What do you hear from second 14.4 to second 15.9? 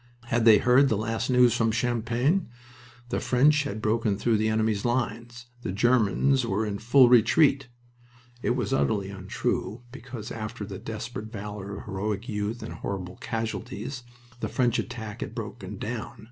French attack had broken